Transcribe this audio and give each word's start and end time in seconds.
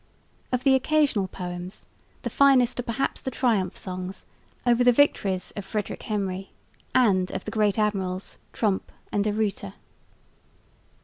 Of 0.51 0.63
the 0.63 0.73
occasional 0.73 1.27
poems 1.27 1.85
the 2.23 2.31
finest 2.31 2.79
are 2.79 2.81
perhaps 2.81 3.21
the 3.21 3.29
triumph 3.29 3.77
songs 3.77 4.25
over 4.65 4.83
the 4.83 4.91
victories 4.91 5.53
of 5.55 5.63
Frederick 5.63 6.01
Henry, 6.01 6.49
and 6.95 7.29
of 7.33 7.45
the 7.45 7.51
great 7.51 7.77
admirals 7.77 8.39
Tromp 8.51 8.91
and 9.11 9.23
De 9.23 9.31
Ruyter. 9.31 9.75